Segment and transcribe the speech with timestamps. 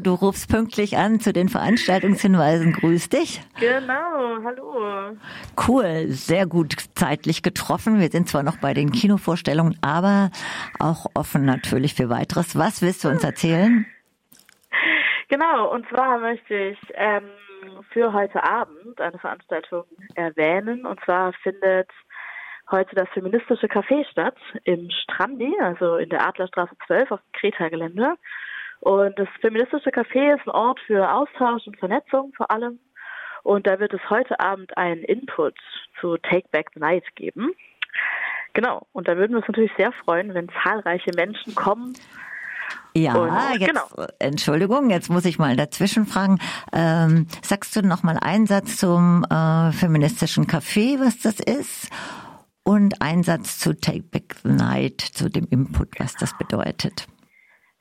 [0.00, 2.72] Du rufst pünktlich an zu den Veranstaltungshinweisen.
[2.72, 3.40] Grüß dich.
[3.58, 5.16] Genau, hallo.
[5.66, 7.98] Cool, sehr gut zeitlich getroffen.
[8.00, 10.30] Wir sind zwar noch bei den Kinovorstellungen, aber
[10.78, 12.56] auch offen natürlich für weiteres.
[12.56, 13.86] Was willst du uns erzählen?
[15.28, 17.28] Genau, und zwar möchte ich ähm,
[17.92, 19.84] für heute Abend eine Veranstaltung
[20.14, 20.86] erwähnen.
[20.86, 21.90] Und zwar findet
[22.70, 28.14] heute das feministische Café statt im Strandi, also in der Adlerstraße 12 auf dem Kreta-Gelände.
[28.80, 32.78] Und das feministische Café ist ein Ort für Austausch und Vernetzung vor allem.
[33.42, 35.54] Und da wird es heute Abend einen Input
[36.00, 37.52] zu Take Back the Night geben.
[38.52, 38.86] Genau.
[38.92, 41.94] Und da würden wir uns natürlich sehr freuen, wenn zahlreiche Menschen kommen.
[42.94, 43.86] Ja, und, jetzt, genau.
[44.18, 46.38] Entschuldigung, jetzt muss ich mal dazwischen fragen.
[46.72, 51.88] Ähm, sagst du noch mal einen Satz zum äh, feministischen Café, was das ist?
[52.64, 57.06] Und einen Satz zu Take Back the Night, zu dem Input, was das bedeutet.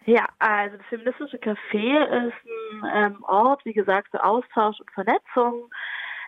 [0.07, 2.33] Ja, also das feministische Café ist
[2.81, 5.69] ein ähm, Ort, wie gesagt, für Austausch und Vernetzung,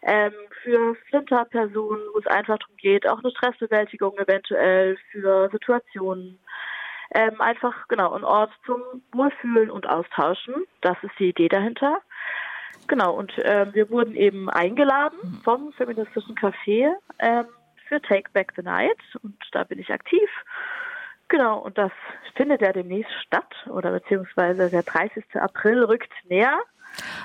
[0.03, 6.39] ähm, für Flinterpersonen, wo es einfach darum geht, auch eine Stressbewältigung eventuell für Situationen.
[7.15, 8.81] Ähm, einfach, genau, ein Ort zum
[9.13, 10.55] Wohlfühlen und Austauschen.
[10.81, 12.01] Das ist die Idee dahinter.
[12.89, 17.45] Genau, und ähm, wir wurden eben eingeladen vom feministischen Café ähm,
[17.87, 20.29] für Take Back the Night und da bin ich aktiv
[21.29, 21.91] Genau, und das
[22.35, 25.23] findet ja demnächst statt oder beziehungsweise der 30.
[25.35, 26.59] April rückt näher.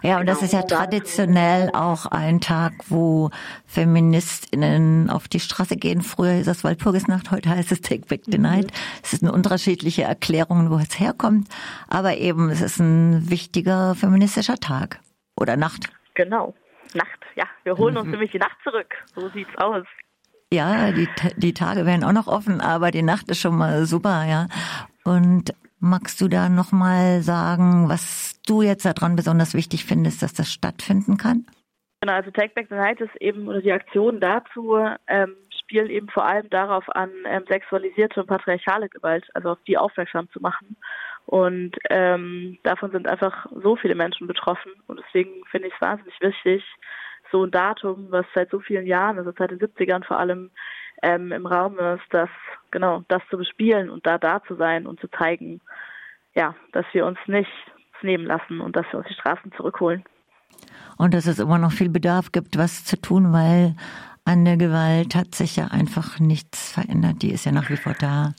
[0.02, 3.30] Ja, und das ist ja genau, traditionell auch ein Tag, wo
[3.66, 6.02] FeministInnen auf die Straße gehen.
[6.02, 8.66] Früher hieß das Walpurgisnacht, heute heißt es Take Back the Night.
[8.66, 9.00] Mhm.
[9.02, 11.48] Es sind unterschiedliche Erklärungen, wo es herkommt.
[11.88, 15.00] Aber eben, es ist ein wichtiger feministischer Tag
[15.34, 15.88] oder Nacht.
[16.12, 16.54] Genau,
[16.92, 17.44] Nacht, ja.
[17.62, 18.12] Wir holen uns mhm.
[18.12, 18.94] nämlich die Nacht zurück.
[19.14, 19.86] So sieht's aus.
[20.52, 24.24] Ja, die, die Tage werden auch noch offen, aber die Nacht ist schon mal super,
[24.24, 24.46] ja.
[25.04, 30.52] Und magst du da nochmal sagen, was du jetzt daran besonders wichtig findest, dass das
[30.52, 31.46] stattfinden kann?
[32.00, 36.08] Genau, also Take Back the Night ist eben, oder die Aktion dazu ähm, spielen eben
[36.08, 40.76] vor allem darauf an, ähm, sexualisierte und patriarchale Gewalt, also auf die aufmerksam zu machen.
[41.26, 44.72] Und ähm, davon sind einfach so viele Menschen betroffen.
[44.86, 46.62] Und deswegen finde ich es wahnsinnig wichtig,
[47.34, 50.50] so ein Datum, was seit so vielen Jahren, also seit den 70ern vor allem,
[51.02, 52.28] ähm, im Raum ist, das,
[52.70, 55.60] genau, das zu bespielen und da da zu sein und zu zeigen,
[56.36, 57.50] ja, dass wir uns nicht
[58.02, 60.04] nehmen lassen und dass wir uns die Straßen zurückholen.
[60.96, 63.74] Und dass es immer noch viel Bedarf gibt, was zu tun, weil
[64.24, 67.22] an der Gewalt hat sich ja einfach nichts verändert.
[67.22, 68.32] Die ist ja nach wie vor da.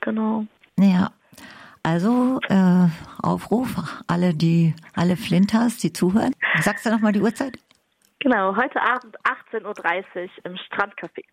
[0.00, 0.46] Genau.
[0.78, 1.10] Ja.
[1.82, 2.88] Also äh,
[3.22, 3.76] Aufruf,
[4.06, 6.32] alle die, alle Flinters, die zuhören.
[6.60, 7.58] Sagst du nochmal die Uhrzeit?
[8.20, 9.16] Genau, heute Abend
[9.52, 11.24] 18.30 Uhr im Strandcafé.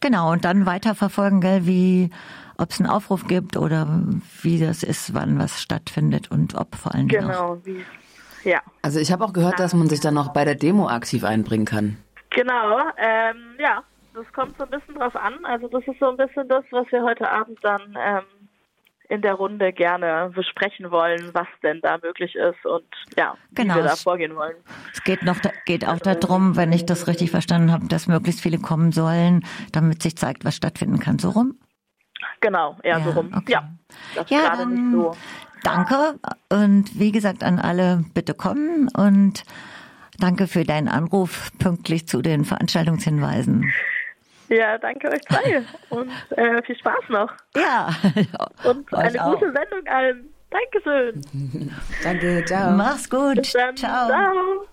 [0.00, 2.10] Genau, und dann weiterverfolgen, gell, wie,
[2.58, 3.86] ob es einen Aufruf gibt oder
[4.42, 7.28] wie das ist, wann was stattfindet und ob vor allen Dingen.
[7.28, 7.84] Genau, wie,
[8.42, 8.60] ja.
[8.82, 11.66] Also ich habe auch gehört, dass man sich dann noch bei der Demo aktiv einbringen
[11.66, 11.96] kann.
[12.30, 13.84] Genau, ähm, ja,
[14.14, 15.44] das kommt so ein bisschen drauf an.
[15.44, 18.24] Also das ist so ein bisschen das, was wir heute Abend dann ähm,
[19.08, 22.84] in der Runde gerne besprechen wollen, was denn da möglich ist und
[23.16, 23.74] ja, genau.
[23.74, 24.56] wie wir da vorgehen wollen.
[24.92, 25.36] Es geht noch,
[25.66, 30.02] geht auch darum, wenn ich das richtig verstanden habe, dass möglichst viele kommen sollen, damit
[30.02, 31.18] sich zeigt, was stattfinden kann.
[31.18, 31.58] So rum?
[32.40, 33.32] Genau, eher ja, so rum.
[33.36, 33.52] Okay.
[33.52, 33.68] Ja,
[34.14, 35.16] das ja, gerade dann nicht so.
[35.62, 39.44] Danke und wie gesagt an alle bitte kommen und
[40.18, 43.72] danke für deinen Anruf pünktlich zu den Veranstaltungshinweisen.
[44.48, 47.32] Ja, danke euch zwei und äh, viel Spaß noch.
[47.56, 47.90] Ja.
[48.64, 49.32] Und eine auch.
[49.32, 50.32] gute Sendung allen.
[50.50, 51.22] Dankeschön.
[52.02, 52.72] Danke, ciao.
[52.72, 53.44] Mach's gut.
[53.46, 53.74] Ciao.
[53.74, 54.66] ciao.